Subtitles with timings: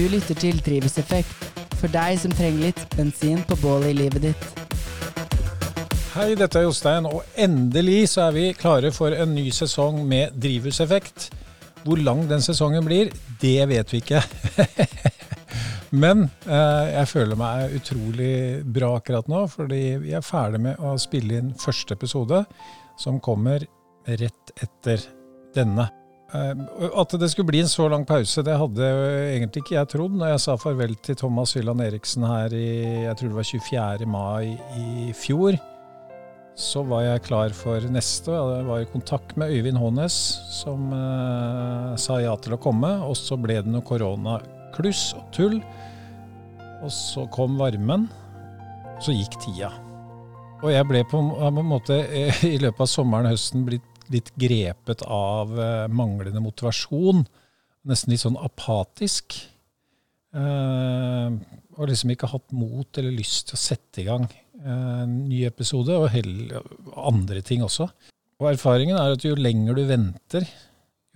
[0.00, 1.42] Du lytter til Drivhuseffekt,
[1.76, 4.46] for deg som trenger litt bensin på bålet i livet ditt.
[6.14, 10.32] Hei, dette er Jostein, og endelig så er vi klare for en ny sesong med
[10.40, 11.28] drivhuseffekt.
[11.84, 13.12] Hvor lang den sesongen blir,
[13.42, 14.24] det vet vi ikke.
[15.90, 20.94] Men eh, jeg føler meg utrolig bra akkurat nå, fordi vi er ferdig med å
[21.02, 22.44] spille inn første episode,
[23.00, 23.64] som kommer
[24.06, 25.02] rett etter
[25.56, 25.88] denne.
[26.30, 26.52] Eh,
[26.94, 28.92] at det skulle bli en så lang pause, det hadde
[29.32, 32.70] egentlig ikke jeg trodd når jeg sa farvel til Thomas Hylland Eriksen her i
[33.08, 34.08] jeg tror det var 24.
[34.14, 35.58] mai i fjor.
[36.60, 38.34] Så var jeg klar for neste.
[38.34, 40.14] Jeg var i kontakt med Øyvind Hånes,
[40.60, 42.90] som eh, sa ja til å komme.
[43.06, 43.86] Og så ble det noe
[44.70, 45.60] koronakluss og tull.
[46.80, 48.08] Og så kom varmen.
[49.00, 49.70] Så gikk tida.
[50.60, 53.86] Og jeg ble på, på en måte eh, i løpet av sommeren og høsten blitt
[54.10, 57.24] litt grepet av eh, manglende motivasjon.
[57.88, 59.38] Nesten litt sånn apatisk.
[60.34, 61.28] Eh,
[61.78, 65.44] og liksom ikke hatt mot eller lyst til å sette i gang eh, en ny
[65.46, 66.66] episode, og heller
[66.98, 67.88] andre ting også.
[68.40, 70.44] Og erfaringen er at jo lenger du venter,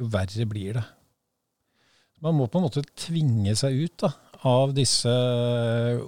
[0.01, 0.87] jo verre blir det.
[2.25, 4.09] Man må på en måte tvinge seg ut da,
[4.49, 5.13] av disse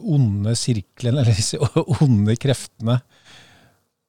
[0.00, 1.60] onde sirklene, eller disse
[2.00, 2.96] onde kreftene.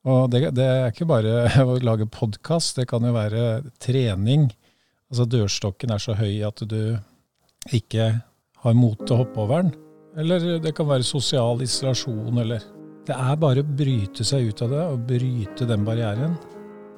[0.07, 3.43] Og det, det er ikke bare å lage podkast, det kan jo være
[3.83, 4.47] trening.
[5.11, 6.95] Altså dørstokken er så høy at du
[7.75, 8.07] ikke
[8.63, 9.75] har mot til å hoppe over den.
[10.17, 12.63] Eller det kan være sosial isolasjon, eller
[13.07, 16.39] Det er bare å bryte seg ut av det, og bryte den barrieren.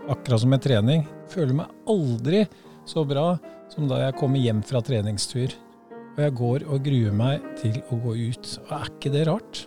[0.10, 1.04] Akkurat som med trening.
[1.30, 2.46] Føler meg aldri
[2.90, 3.36] så bra
[3.70, 5.54] som da jeg kommer hjem fra treningstur.
[6.16, 8.54] Og jeg går og gruer meg til å gå ut.
[8.66, 9.62] Og er ikke det rart?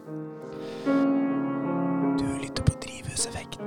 [2.18, 3.62] Du lytter på Drivhuseffekt,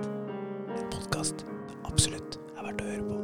[0.75, 3.21] en podkast det absolutt er verdt å høre på.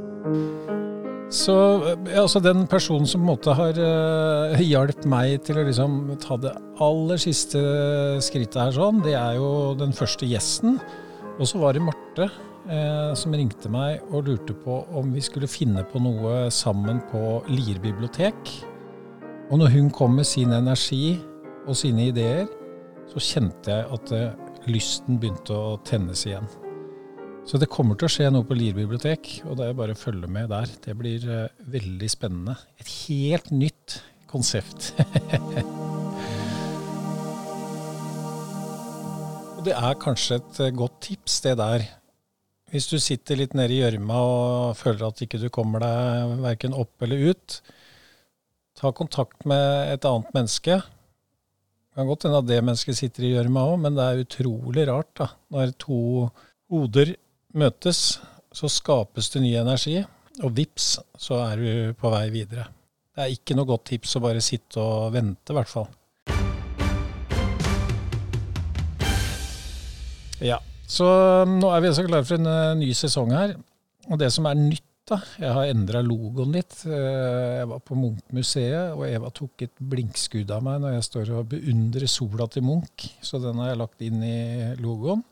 [1.31, 1.55] Så
[1.91, 5.99] eh, altså den personen som på en måte har uh, hjulpet meg til å liksom
[6.23, 7.59] ta det aller siste
[8.23, 10.79] skrittet her, sånn, det er jo den første gjesten.
[11.37, 12.31] Og så var det Marte
[12.69, 17.21] eh, som ringte meg og lurte på om vi skulle finne på noe sammen på
[17.49, 18.37] Lier bibliotek.
[19.51, 21.19] Og når hun kom med sin energi
[21.67, 22.47] og sine ideer,
[23.11, 24.35] så kjente jeg at eh,
[24.71, 26.47] lysten begynte å tennes igjen.
[27.47, 29.99] Så det kommer til å skje noe på Lier bibliotek, og det er bare å
[29.99, 30.67] følge med der.
[30.85, 32.55] Det blir eh, veldig spennende.
[32.79, 33.89] Et helt nytt
[34.31, 34.81] konsept.
[39.65, 41.79] det er kanskje et eh, godt tips, det der.
[42.71, 46.75] Hvis du sitter litt nede i gjørma og føler at ikke du kommer deg verken
[46.79, 47.57] opp eller ut,
[48.79, 50.77] ta kontakt med et annet menneske.
[50.79, 54.87] Det kan godt hende at det mennesket sitter i gjørma òg, men det er utrolig
[54.87, 55.99] rart da, når to
[56.71, 57.11] hoder
[57.59, 58.21] møtes,
[58.55, 59.97] så skapes det ny energi,
[60.39, 62.69] og vips, så er du på vei videre.
[63.11, 65.91] Det er ikke noe godt tips å bare sitte og vente, i hvert fall.
[70.39, 71.07] Ja, så
[71.47, 73.55] nå er vi altså klare for en eh, ny sesong her.
[74.09, 76.75] Og det som er nytt, da Jeg har endra logoen litt.
[76.85, 81.31] Eh, Jeg var på Munch-museet, og Eva tok et blinkskudd av meg når jeg står
[81.39, 84.39] og beundrer sola til Munch, så den har jeg lagt inn i
[84.79, 85.23] logoen.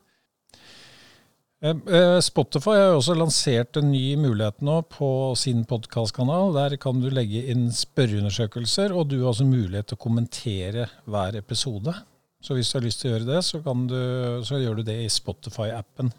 [1.62, 6.54] Eh, Spotify har jo også lansert en ny mulighet nå på sin podkastkanal.
[6.56, 11.36] Der kan du legge inn spørreundersøkelser, og du har også mulighet til å kommentere hver
[11.40, 11.94] episode.
[12.40, 14.00] Så hvis du har lyst til å gjøre det, så, du,
[14.48, 16.12] så gjør du det i Spotify-appen.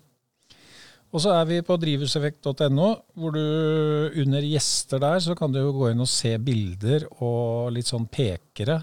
[1.10, 5.72] Og så er vi på drivhuseffekt.no, hvor du under gjester der så kan du jo
[5.74, 8.78] gå inn og se bilder og litt sånn pekere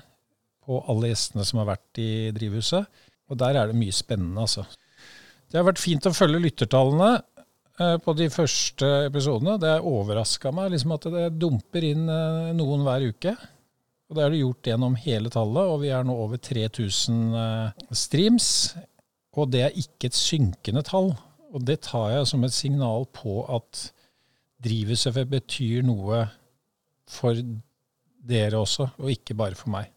[0.67, 2.89] på alle gjestene som har vært i drivhuset.
[3.31, 4.65] Og der er det mye spennende, altså.
[5.47, 9.55] Det har vært fint å følge lyttertallene eh, på de første episodene.
[9.61, 13.37] Det overraska meg liksom at det dumper inn eh, noen hver uke.
[14.07, 17.87] Og det er det gjort gjennom hele tallet, og vi er nå over 3000 eh,
[17.91, 18.49] streams.
[19.37, 21.11] Og det er ikke et synkende tall.
[21.51, 23.89] Og det tar jeg som et signal på at
[24.63, 26.23] drivhuseffekt betyr noe
[27.07, 27.37] for
[28.27, 29.91] dere også, og ikke bare for meg.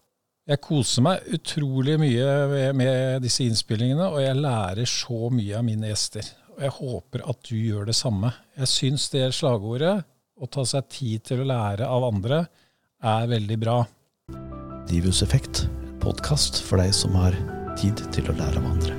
[0.51, 5.91] Jeg koser meg utrolig mye med disse innspillingene, og jeg lærer så mye av mine
[5.91, 6.27] gjester.
[6.57, 8.33] Og jeg håper at du gjør det samme.
[8.59, 10.01] Jeg syns det slagordet,
[10.41, 12.45] å ta seg tid til å lære av andre,
[13.05, 13.79] er veldig bra.
[14.91, 17.37] Drivhuseffekt, Effekt, podkast for deg som har
[17.79, 18.95] tid til å lære av andre.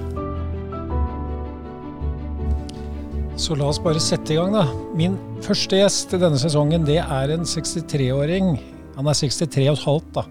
[3.35, 4.63] Så la oss bare sette i gang, da.
[4.95, 8.53] Min første gjest i denne sesongen, det er en 63-åring.
[8.95, 10.23] Han er 63,5 da,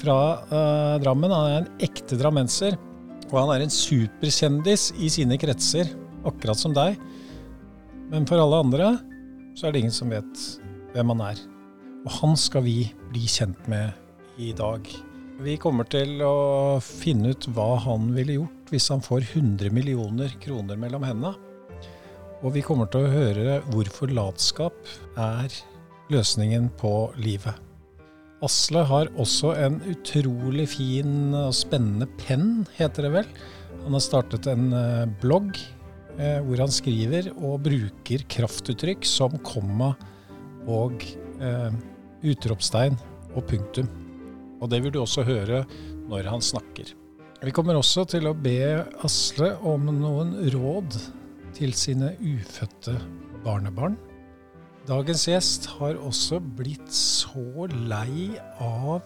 [0.00, 0.16] fra
[0.48, 1.36] uh, Drammen.
[1.36, 2.80] Han er en ekte drammenser.
[3.28, 5.92] Og han er en superkjendis i sine kretser,
[6.24, 6.96] akkurat som deg.
[8.08, 8.92] Men for alle andre
[9.52, 10.50] så er det ingen som vet
[10.96, 11.48] hvem han er.
[12.06, 14.07] Og han skal vi bli kjent med
[14.38, 14.86] i dag.
[15.42, 20.32] Vi kommer til å finne ut hva han ville gjort hvis han får 100 millioner
[20.42, 21.34] kroner mellom hendene.
[22.42, 24.76] Og vi kommer til å høre hvorfor latskap
[25.18, 25.54] er
[26.12, 27.54] løsningen på livet.
[28.44, 33.32] Asle har også en utrolig fin og spennende penn, heter det vel.
[33.82, 35.58] Han har startet en eh, blogg
[36.14, 39.90] eh, hvor han skriver og bruker kraftuttrykk som komma
[40.70, 41.02] og
[41.42, 41.72] eh,
[42.30, 42.98] utropstegn
[43.34, 43.90] og punktum.
[44.58, 45.64] Og det vil du også høre
[46.08, 46.94] når han snakker.
[47.38, 50.96] Vi kommer også til å be Asle om noen råd
[51.54, 52.96] til sine ufødte
[53.44, 53.94] barnebarn.
[54.88, 58.32] Dagens gjest har også blitt så lei
[58.62, 59.04] av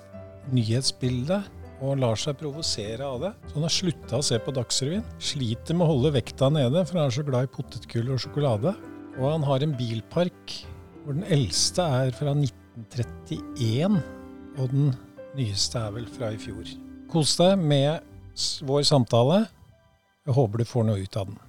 [0.55, 1.51] nyhetsbildet
[1.83, 3.33] og lar seg provosere av det.
[3.49, 5.05] Så han har slutta å se på Dagsrevyen.
[5.23, 8.75] Sliter med å holde vekta nede, for han er så glad i potetgull og sjokolade.
[9.19, 10.57] Og han har en bilpark
[11.03, 13.99] hvor den eldste er fra 1931,
[14.55, 14.93] og den
[15.38, 16.69] nyeste er vel fra i fjor.
[17.12, 18.00] Kos deg med
[18.69, 19.44] vår samtale.
[20.26, 21.40] Jeg håper du får noe ut av den.